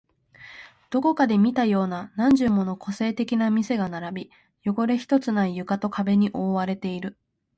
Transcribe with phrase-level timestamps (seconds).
[0.89, 4.31] どこかで見たような何十もの個性的な店が並
[4.65, 7.19] び、汚れ一つない床と壁に覆われている